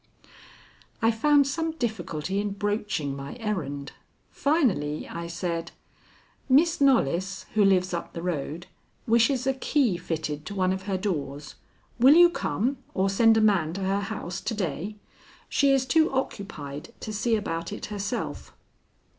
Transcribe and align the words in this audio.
I 0.99 1.11
found 1.11 1.45
some 1.45 1.73
difficulty 1.73 2.39
in 2.41 2.53
broaching 2.53 3.15
my 3.15 3.35
errand. 3.35 3.91
Finally 4.31 5.07
I 5.07 5.27
said: 5.27 5.73
"Miss 6.49 6.81
Knollys, 6.81 7.45
who 7.53 7.63
lives 7.63 7.93
up 7.93 8.13
the 8.13 8.23
road, 8.23 8.65
wishes 9.05 9.45
a 9.45 9.53
key 9.53 9.97
fitted 9.97 10.43
to 10.47 10.55
one 10.55 10.73
of 10.73 10.87
her 10.89 10.97
doors. 10.97 11.53
Will 11.99 12.15
you 12.15 12.31
come 12.31 12.77
or 12.95 13.11
send 13.11 13.37
a 13.37 13.41
man 13.41 13.73
to 13.73 13.81
her 13.81 13.99
house 14.01 14.41
to 14.41 14.55
day? 14.55 14.95
She 15.49 15.71
is 15.71 15.85
too 15.85 16.11
occupied 16.11 16.93
to 17.01 17.13
see 17.13 17.35
about 17.35 17.71
it 17.71 17.85
herself." 17.93 18.55